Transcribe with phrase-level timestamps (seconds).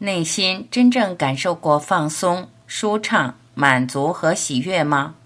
[0.00, 5.16] 内心真正感受过放松、舒畅、满足和喜悦吗？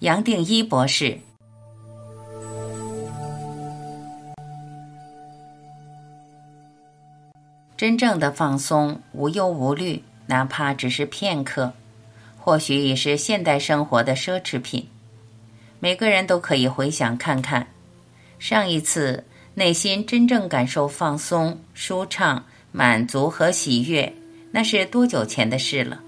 [0.00, 1.18] 杨定一博士。
[7.78, 11.72] 真正的放松，无忧无虑，哪怕只是片刻，
[12.36, 14.86] 或许已是现代生活的奢侈品。
[15.80, 17.66] 每个人都可以回想看看，
[18.38, 19.24] 上一次
[19.54, 24.14] 内心真正感受放松、舒畅、满足和喜悦，
[24.50, 26.00] 那是多久前的事了？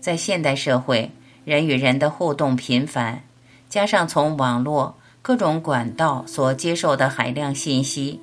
[0.00, 1.10] 在现代社会，
[1.44, 3.22] 人与人的互动频繁，
[3.68, 8.20] 加上从网络各种管道所接受的海量信息。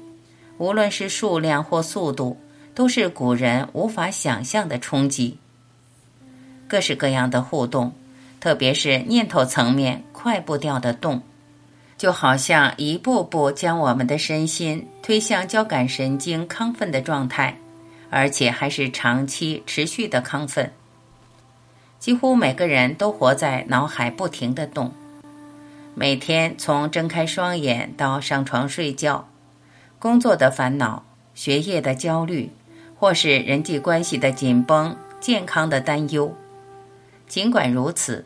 [0.58, 2.38] 无论是数量或速度，
[2.74, 5.38] 都是古人无法想象的冲击。
[6.68, 7.94] 各式各样的互动，
[8.40, 11.22] 特别是念头层面快步调的动，
[11.98, 17.58] 就好像一步步将我们的身心推向交感神经亢奋的状态，
[18.10, 20.72] 而且还是长期持续的亢奋。
[22.00, 24.92] 几乎每个人都活在脑海不停的动，
[25.96, 29.28] 每天从睁开双眼到上床睡觉。
[29.98, 32.52] 工作的烦恼、学业的焦虑，
[33.00, 36.32] 或是人际关系的紧绷、健康的担忧。
[37.28, 38.24] 尽管如此，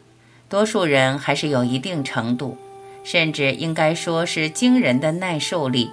[0.50, 2.58] 多数人还是有一定程度，
[3.04, 5.92] 甚至应该说是惊人的耐受力。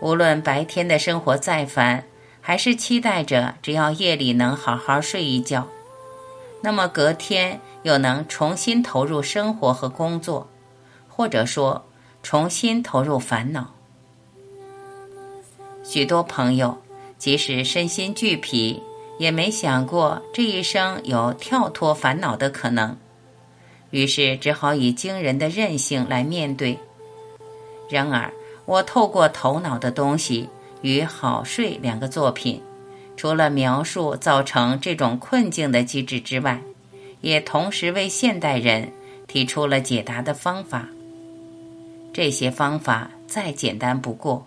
[0.00, 2.04] 无论白天的生活再烦，
[2.40, 5.66] 还是期待着只要夜里能好好睡一觉，
[6.62, 10.48] 那么隔天又能重新投入生活和工作，
[11.08, 11.84] 或者说
[12.22, 13.74] 重新投入烦恼。
[15.82, 16.78] 许多朋友，
[17.16, 18.82] 即使身心俱疲，
[19.18, 22.96] 也没想过这一生有跳脱烦恼的可能，
[23.90, 26.78] 于是只好以惊人的韧性来面对。
[27.90, 28.32] 然而，
[28.66, 30.48] 我透过头脑的东西
[30.82, 32.60] 与好睡两个作品，
[33.16, 36.60] 除了描述造成这种困境的机制之外，
[37.20, 38.92] 也同时为现代人
[39.26, 40.86] 提出了解答的方法。
[42.12, 44.46] 这些方法再简单不过。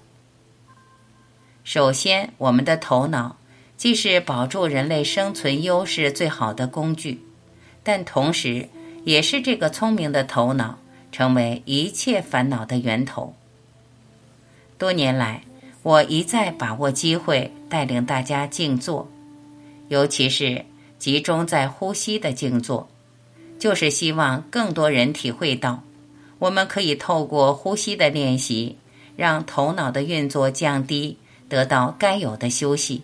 [1.64, 3.38] 首先，我们的头脑
[3.78, 7.24] 既是保住人类生存优势最好的工具，
[7.84, 8.68] 但同时
[9.04, 10.78] 也是这个聪明的头脑
[11.12, 13.36] 成为一切烦恼的源头。
[14.78, 15.44] 多年来，
[15.84, 19.10] 我一再把握机会带领大家静坐，
[19.90, 20.66] 尤其是
[20.98, 22.90] 集中在呼吸的静坐，
[23.60, 25.84] 就是希望更多人体会到，
[26.40, 28.78] 我们可以透过呼吸的练习，
[29.16, 31.18] 让头脑的运作降低。
[31.50, 33.02] 得到该有的休息，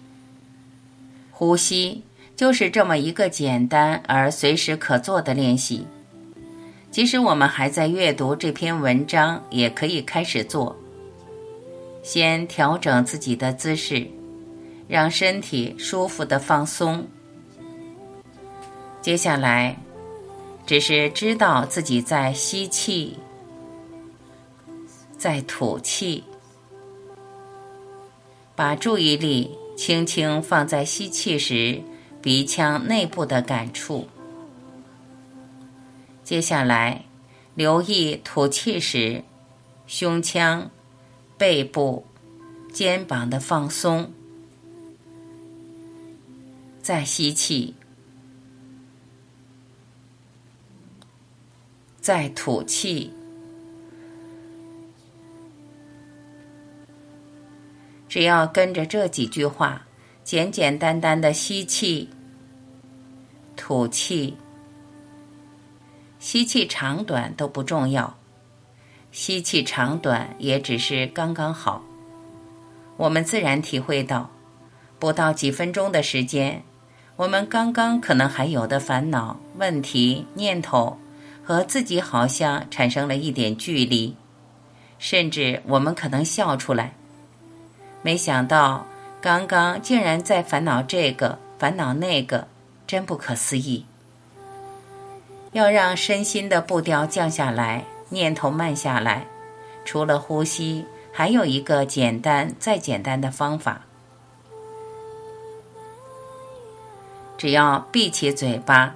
[1.31, 2.01] 呼吸
[2.37, 5.85] 就是这么一个简单而随时可做的练习。
[6.91, 10.75] 即使我们还在阅读这篇文章，也可以开始做。
[12.03, 14.07] 先调整自己的姿势，
[14.87, 17.05] 让身体舒服的放松。
[19.01, 19.75] 接下来，
[20.65, 23.17] 只是知道自己在吸气，
[25.17, 26.23] 在吐气。
[28.55, 31.79] 把注意力轻轻放在吸气时
[32.21, 34.07] 鼻腔内部的感触，
[36.23, 37.05] 接下来
[37.55, 39.23] 留意吐气时
[39.85, 40.69] 胸腔、
[41.37, 42.05] 背部、
[42.73, 44.11] 肩膀的放松。
[46.81, 47.75] 再吸气，
[51.99, 53.13] 再吐气。
[58.09, 59.86] 只要跟着这几句话，
[60.27, 62.09] 简简单单的吸气、
[63.55, 64.35] 吐气，
[66.19, 68.17] 吸气长短都不重要，
[69.13, 71.81] 吸气长短也只是刚刚好。
[72.97, 74.29] 我们自然体会到，
[74.99, 76.61] 不到几分钟的时间，
[77.15, 80.99] 我们刚刚可能还有的烦恼、问题、念头，
[81.41, 84.13] 和自己好像产生了一点距离，
[84.99, 86.93] 甚至我们可能笑出来。
[88.01, 88.85] 没想到，
[89.19, 92.47] 刚刚竟然在烦恼这个，烦恼那个，
[92.85, 93.85] 真不可思议。
[95.53, 99.25] 要让身心的步调降下来，念头慢下来，
[99.83, 103.81] 除了呼吸，还有一个简单再简单的方法：
[107.37, 108.95] 只要闭起嘴巴，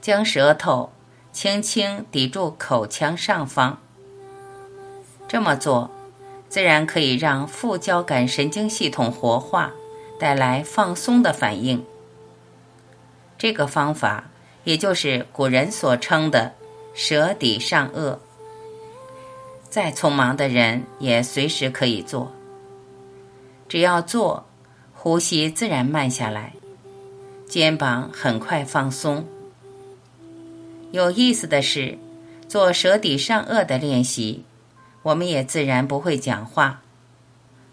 [0.00, 0.90] 将舌头
[1.30, 3.78] 轻轻抵住口腔上方，
[5.28, 5.90] 这么做。
[6.48, 9.72] 自然可以让副交感神经系统活化，
[10.18, 11.84] 带来放松的反应。
[13.36, 14.30] 这个方法，
[14.64, 16.54] 也就是古人所称的
[16.94, 18.18] “舌底上颚”。
[19.68, 22.32] 再匆忙的人也随时可以做。
[23.68, 24.46] 只要做，
[24.94, 26.54] 呼吸自然慢下来，
[27.46, 29.26] 肩膀很快放松。
[30.92, 31.98] 有意思的是，
[32.48, 34.44] 做舌底上颚的练习，
[35.06, 36.82] 我们也自然不会讲话。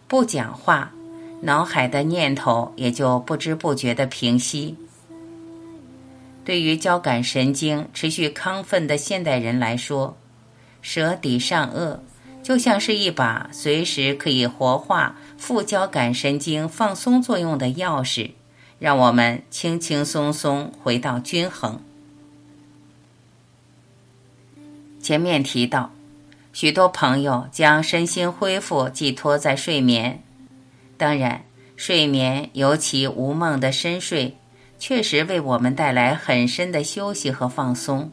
[0.07, 0.91] 不讲话，
[1.41, 4.75] 脑海的念头也就不知不觉的平息。
[6.45, 10.15] 对于交感神经持续亢奋的现代人来说，
[10.83, 11.97] 舌底上颚
[12.43, 18.29] 就像是一把随时可以活化副交感神经放松作用的钥匙，
[18.77, 21.81] 让我们轻轻松松回到均衡。
[25.01, 25.91] 前面提到，
[26.53, 30.23] 许多朋友将身心恢复寄托在睡眠，
[30.97, 31.43] 当然，
[31.75, 34.37] 睡眠尤其无梦的深睡。
[34.79, 38.11] 确实为我们带来很深的休息和放松，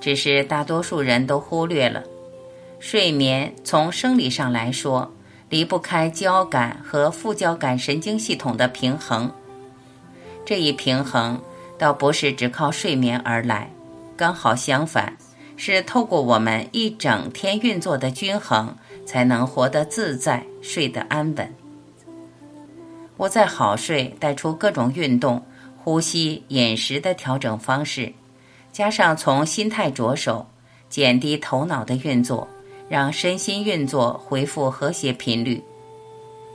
[0.00, 2.04] 只是大多数人都忽略了，
[2.78, 5.12] 睡眠从生理上来说
[5.48, 9.28] 离不开交感和副交感神经系统的平衡。
[10.46, 11.42] 这一平衡
[11.76, 13.68] 倒不是只靠睡眠而来，
[14.16, 15.12] 刚好相反，
[15.56, 21.54] 是透过我们一整天运作的均衡，才能活得自在，睡得安稳。
[23.16, 25.44] 我在好睡带出各种运动。
[25.76, 28.10] 呼吸、饮食的调整方式，
[28.72, 30.46] 加上从心态着手，
[30.88, 32.48] 减低头脑的运作，
[32.88, 35.62] 让身心运作恢复和谐频率。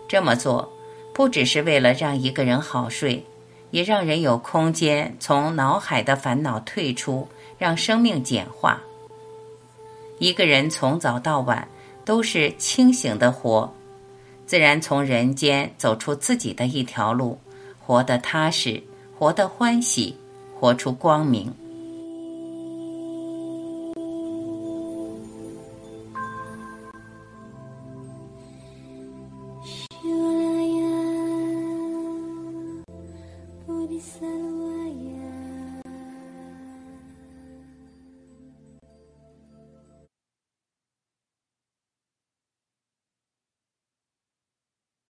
[0.08, 0.68] 这么做，
[1.14, 3.24] 不只是为了让一个人好睡，
[3.70, 7.28] 也让人有空间从脑海的烦恼退出，
[7.60, 8.82] 让生命简化。
[10.20, 11.68] 一个人从早到晚
[12.06, 13.74] 都是清醒的活，
[14.46, 17.40] 自然从人间走出自己的一条路，
[17.80, 18.84] 活得踏实。
[19.18, 20.16] 活得欢喜，
[20.58, 21.54] 活出光明。